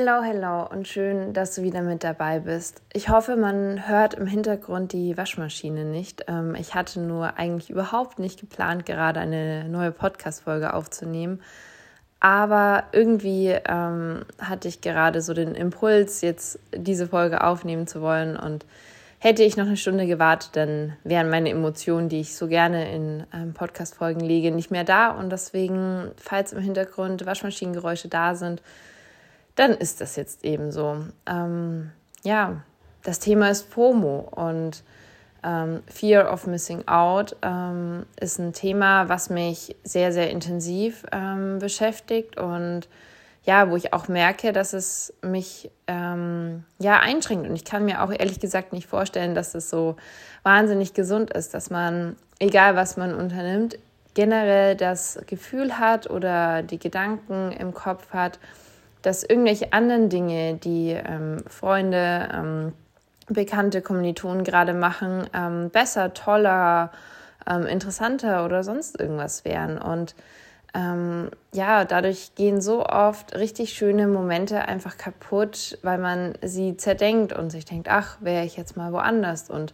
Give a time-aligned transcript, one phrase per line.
[0.00, 2.82] Hello, hello und schön, dass du wieder mit dabei bist.
[2.92, 6.26] Ich hoffe, man hört im Hintergrund die Waschmaschine nicht.
[6.28, 11.42] Ähm, ich hatte nur eigentlich überhaupt nicht geplant, gerade eine neue Podcast-Folge aufzunehmen.
[12.20, 18.36] Aber irgendwie ähm, hatte ich gerade so den Impuls, jetzt diese Folge aufnehmen zu wollen.
[18.36, 18.66] Und
[19.18, 23.26] hätte ich noch eine Stunde gewartet, dann wären meine Emotionen, die ich so gerne in
[23.34, 25.10] ähm, Podcast-Folgen lege, nicht mehr da.
[25.10, 28.62] Und deswegen, falls im Hintergrund Waschmaschinengeräusche da sind,
[29.58, 31.04] dann ist das jetzt eben so.
[31.26, 31.90] Ähm,
[32.22, 32.62] ja,
[33.02, 34.84] das Thema ist FOMO und
[35.42, 41.58] ähm, Fear of Missing Out ähm, ist ein Thema, was mich sehr, sehr intensiv ähm,
[41.58, 42.88] beschäftigt und
[43.44, 47.48] ja, wo ich auch merke, dass es mich ähm, ja einschränkt.
[47.48, 49.96] Und ich kann mir auch ehrlich gesagt nicht vorstellen, dass es so
[50.42, 53.78] wahnsinnig gesund ist, dass man, egal was man unternimmt,
[54.14, 58.38] generell das Gefühl hat oder die Gedanken im Kopf hat,
[59.02, 62.72] dass irgendwelche anderen Dinge, die ähm, Freunde, ähm,
[63.28, 66.90] bekannte Kommilitonen gerade machen, ähm, besser, toller,
[67.48, 69.78] ähm, interessanter oder sonst irgendwas wären.
[69.78, 70.14] Und
[70.74, 77.32] ähm, ja, dadurch gehen so oft richtig schöne Momente einfach kaputt, weil man sie zerdenkt
[77.32, 79.48] und sich denkt, ach, wäre ich jetzt mal woanders.
[79.48, 79.72] Und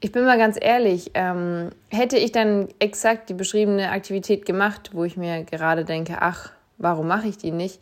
[0.00, 5.04] ich bin mal ganz ehrlich, ähm, hätte ich dann exakt die beschriebene Aktivität gemacht, wo
[5.04, 7.80] ich mir gerade denke, ach, warum mache ich die nicht?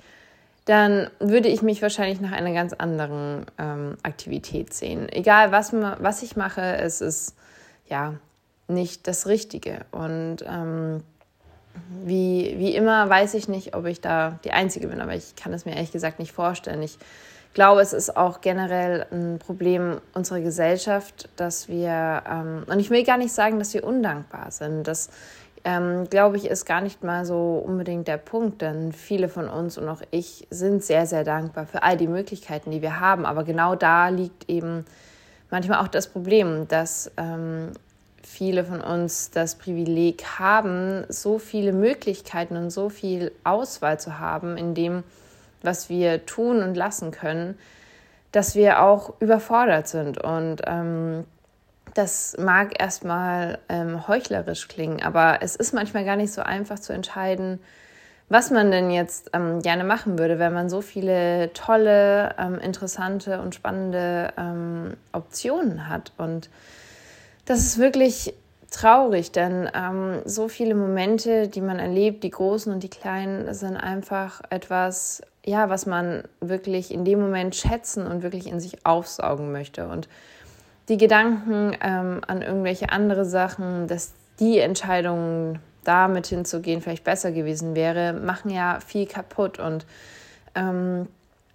[0.64, 5.08] Dann würde ich mich wahrscheinlich nach einer ganz anderen ähm, Aktivität sehen.
[5.10, 7.34] Egal, was, was ich mache, es ist
[7.88, 8.14] ja
[8.68, 9.80] nicht das Richtige.
[9.90, 11.02] Und ähm,
[12.04, 15.52] wie, wie immer weiß ich nicht, ob ich da die Einzige bin, aber ich kann
[15.52, 16.82] es mir ehrlich gesagt nicht vorstellen.
[16.82, 16.98] Ich
[17.54, 23.04] glaube, es ist auch generell ein Problem unserer Gesellschaft, dass wir, ähm, und ich will
[23.04, 25.10] gar nicht sagen, dass wir undankbar sind, dass
[25.64, 29.78] ähm, glaube ich, ist gar nicht mal so unbedingt der Punkt, denn viele von uns
[29.78, 33.24] und auch ich sind sehr, sehr dankbar für all die Möglichkeiten, die wir haben.
[33.24, 34.84] Aber genau da liegt eben
[35.50, 37.72] manchmal auch das Problem, dass ähm,
[38.22, 44.56] viele von uns das Privileg haben, so viele Möglichkeiten und so viel Auswahl zu haben
[44.56, 45.04] in dem,
[45.62, 47.58] was wir tun und lassen können,
[48.32, 51.24] dass wir auch überfordert sind und ähm,
[51.94, 56.92] das mag erstmal ähm, heuchlerisch klingen, aber es ist manchmal gar nicht so einfach zu
[56.92, 57.60] entscheiden,
[58.28, 63.42] was man denn jetzt ähm, gerne machen würde, wenn man so viele tolle, ähm, interessante
[63.42, 66.12] und spannende ähm, Optionen hat.
[66.16, 66.48] Und
[67.44, 68.34] das ist wirklich
[68.70, 73.76] traurig, denn ähm, so viele Momente, die man erlebt, die großen und die kleinen, sind
[73.76, 79.52] einfach etwas, ja, was man wirklich in dem Moment schätzen und wirklich in sich aufsaugen
[79.52, 79.88] möchte.
[79.88, 80.08] Und
[80.88, 87.74] die Gedanken ähm, an irgendwelche andere Sachen, dass die Entscheidung damit hinzugehen vielleicht besser gewesen
[87.74, 89.58] wäre, machen ja viel kaputt.
[89.58, 89.86] Und
[90.54, 91.08] ähm,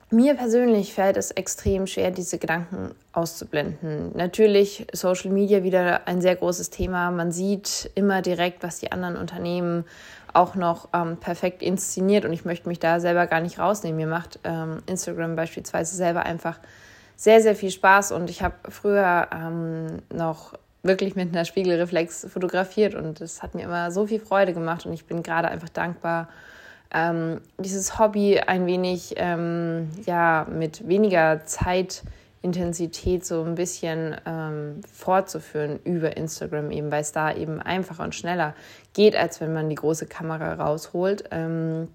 [0.09, 4.11] mir persönlich fällt es extrem schwer, diese Gedanken auszublenden.
[4.15, 7.11] Natürlich Social Media wieder ein sehr großes Thema.
[7.11, 9.85] Man sieht immer direkt, was die anderen Unternehmen
[10.33, 12.23] auch noch ähm, perfekt inszeniert.
[12.23, 13.97] Und ich möchte mich da selber gar nicht rausnehmen.
[13.97, 16.59] Mir macht ähm, Instagram beispielsweise selber einfach
[17.17, 22.95] sehr, sehr viel Spaß und ich habe früher ähm, noch wirklich mit einer Spiegelreflex fotografiert
[22.95, 26.29] und es hat mir immer so viel Freude gemacht und ich bin gerade einfach dankbar,
[26.93, 35.79] ähm, dieses Hobby ein wenig ähm, ja, mit weniger Zeitintensität so ein bisschen ähm, fortzuführen
[35.83, 38.53] über Instagram eben, weil es da eben einfacher und schneller
[38.93, 41.25] geht, als wenn man die große Kamera rausholt.
[41.31, 41.89] Ähm,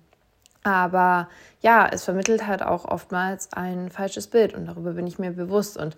[0.62, 1.28] aber
[1.60, 5.76] ja, es vermittelt halt auch oftmals ein falsches Bild und darüber bin ich mir bewusst.
[5.76, 5.96] Und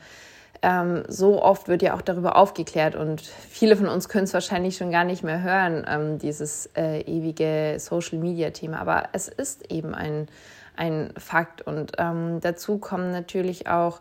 [0.62, 4.76] ähm, so oft wird ja auch darüber aufgeklärt und viele von uns können es wahrscheinlich
[4.76, 8.80] schon gar nicht mehr hören, ähm, dieses äh, ewige Social-Media-Thema.
[8.80, 10.28] Aber es ist eben ein,
[10.76, 14.00] ein Fakt und ähm, dazu kommen natürlich auch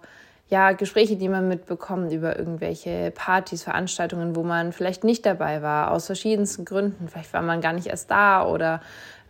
[0.49, 5.91] ja, Gespräche, die man mitbekommt über irgendwelche Partys, Veranstaltungen, wo man vielleicht nicht dabei war,
[5.91, 7.07] aus verschiedensten Gründen.
[7.09, 8.81] Vielleicht war man gar nicht erst da oder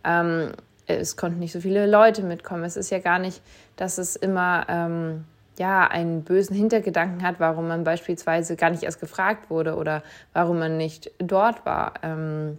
[0.04, 0.52] ähm,
[0.86, 2.64] es konnten nicht so viele Leute mitkommen.
[2.64, 3.42] Es ist ja gar nicht,
[3.76, 5.24] dass es immer ähm,
[5.58, 10.02] ja, einen bösen Hintergedanken hat, warum man beispielsweise gar nicht erst gefragt wurde oder
[10.32, 11.94] warum man nicht dort war.
[12.02, 12.58] Ähm,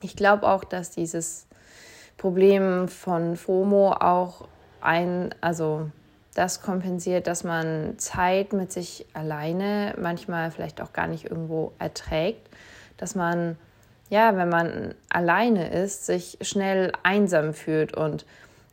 [0.00, 1.46] ich glaube auch, dass dieses
[2.16, 4.46] Problem von FOMO auch
[4.80, 5.90] ein, also
[6.34, 12.48] das kompensiert, dass man Zeit mit sich alleine manchmal vielleicht auch gar nicht irgendwo erträgt,
[12.96, 13.56] dass man
[14.10, 18.26] ja, wenn man alleine ist, sich schnell einsam fühlt und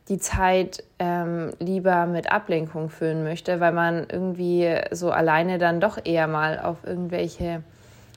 [0.08, 5.98] die Zeit ähm, lieber mit Ablenkung füllen möchte, weil man irgendwie so alleine dann doch
[6.04, 7.62] eher mal auf irgendwelche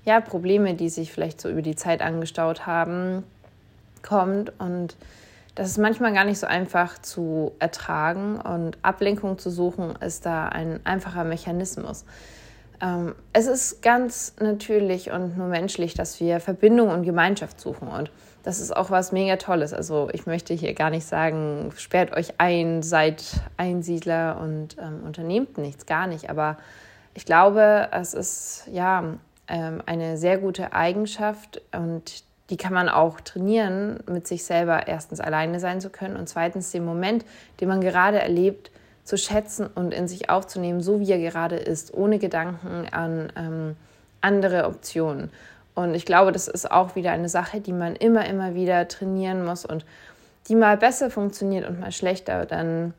[0.04, 3.24] ja, Probleme, die sich vielleicht so über die Zeit angestaut haben,
[4.02, 4.52] kommt.
[4.60, 4.96] Und
[5.54, 10.48] das ist manchmal gar nicht so einfach zu ertragen und Ablenkung zu suchen ist da
[10.48, 12.06] ein einfacher Mechanismus.
[12.82, 18.12] Ähm, es ist ganz natürlich und nur menschlich, dass wir Verbindung und Gemeinschaft suchen und
[18.44, 19.74] das ist auch was mega Tolles.
[19.74, 23.24] Also ich möchte hier gar nicht sagen, sperrt euch ein, seid
[23.58, 26.30] Einsiedler und ähm, unternehmt nichts, gar nicht.
[26.30, 26.58] Aber
[27.14, 29.04] ich glaube, es ist ja
[29.48, 35.20] ähm, eine sehr gute Eigenschaft und die kann man auch trainieren, mit sich selber erstens
[35.22, 37.26] alleine sein zu können und zweitens den Moment,
[37.60, 38.72] den man gerade erlebt,
[39.12, 43.76] zu schätzen und in sich aufzunehmen, so wie er gerade ist, ohne Gedanken an ähm,
[44.22, 45.32] andere Optionen.
[45.76, 49.44] Und ich glaube, das ist auch wieder eine Sache, die man immer, immer wieder trainieren
[49.44, 49.86] muss und
[50.48, 52.46] die mal besser funktioniert und mal schlechter.
[52.46, 52.94] Dann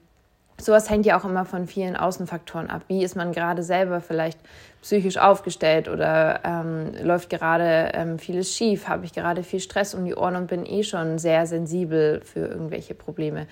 [0.60, 2.82] sowas hängt ja auch immer von vielen Außenfaktoren ab.
[2.88, 4.38] Wie ist man gerade selber vielleicht
[4.82, 8.86] psychisch aufgestellt oder ähm, läuft gerade ähm, vieles schief?
[8.86, 12.40] Habe ich gerade viel Stress um die Ohren und bin eh schon sehr sensibel für
[12.40, 13.46] irgendwelche Probleme?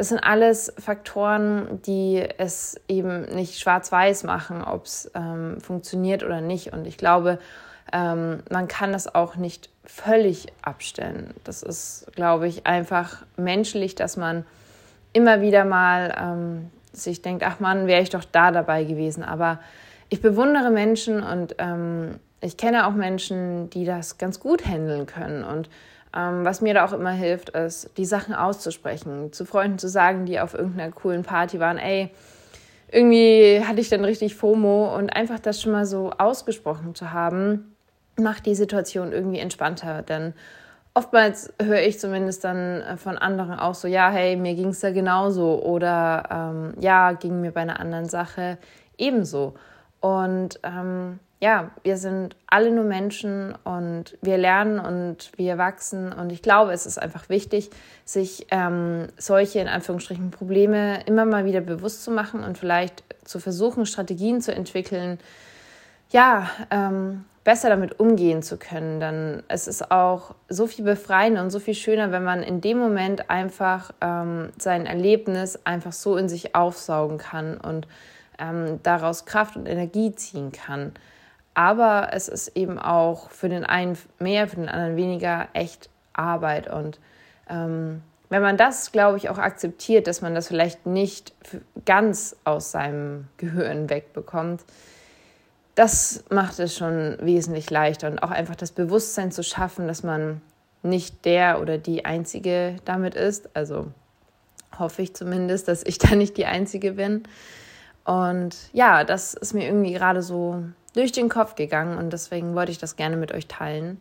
[0.00, 6.40] Das sind alles Faktoren, die es eben nicht schwarz-weiß machen, ob es ähm, funktioniert oder
[6.40, 6.72] nicht.
[6.72, 7.38] Und ich glaube,
[7.92, 11.34] ähm, man kann das auch nicht völlig abstellen.
[11.44, 14.46] Das ist, glaube ich, einfach menschlich, dass man
[15.12, 19.22] immer wieder mal ähm, sich denkt, ach Mann, wäre ich doch da dabei gewesen.
[19.22, 19.58] Aber
[20.08, 25.44] ich bewundere Menschen und ähm, ich kenne auch Menschen, die das ganz gut handeln können.
[25.44, 25.68] Und
[26.16, 30.26] ähm, was mir da auch immer hilft, ist, die Sachen auszusprechen, zu Freunden zu sagen,
[30.26, 32.10] die auf irgendeiner coolen Party waren, ey,
[32.90, 37.76] irgendwie hatte ich dann richtig FOMO und einfach das schon mal so ausgesprochen zu haben,
[38.16, 40.02] macht die Situation irgendwie entspannter.
[40.02, 40.34] Denn
[40.94, 44.80] oftmals höre ich zumindest dann äh, von anderen auch so, ja, hey, mir ging es
[44.80, 48.58] da genauso oder ähm, ja, ging mir bei einer anderen Sache
[48.98, 49.54] ebenso.
[50.00, 56.12] Und ähm, ja, wir sind alle nur Menschen und wir lernen und wir wachsen.
[56.12, 57.70] Und ich glaube, es ist einfach wichtig,
[58.04, 63.40] sich ähm, solche in Anführungsstrichen Probleme immer mal wieder bewusst zu machen und vielleicht zu
[63.40, 65.18] versuchen, Strategien zu entwickeln,
[66.10, 69.00] ja, ähm, besser damit umgehen zu können.
[69.00, 72.78] Dann es ist auch so viel befreiender und so viel schöner, wenn man in dem
[72.78, 77.86] Moment einfach ähm, sein Erlebnis einfach so in sich aufsaugen kann und
[78.40, 80.92] ähm, daraus Kraft und Energie ziehen kann.
[81.54, 86.72] Aber es ist eben auch für den einen mehr, für den anderen weniger echt Arbeit.
[86.72, 86.98] Und
[87.48, 91.34] ähm, wenn man das, glaube ich, auch akzeptiert, dass man das vielleicht nicht
[91.84, 94.64] ganz aus seinem Gehirn wegbekommt,
[95.74, 100.40] das macht es schon wesentlich leichter und auch einfach das Bewusstsein zu schaffen, dass man
[100.82, 103.54] nicht der oder die Einzige damit ist.
[103.54, 103.88] Also
[104.78, 107.24] hoffe ich zumindest, dass ich da nicht die Einzige bin.
[108.10, 110.64] Und ja, das ist mir irgendwie gerade so
[110.94, 114.00] durch den Kopf gegangen und deswegen wollte ich das gerne mit euch teilen.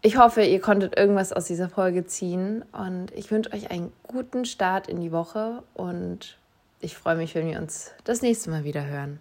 [0.00, 4.44] Ich hoffe, ihr konntet irgendwas aus dieser Folge ziehen und ich wünsche euch einen guten
[4.44, 6.36] Start in die Woche und
[6.80, 9.20] ich freue mich, wenn wir uns das nächste Mal wieder hören.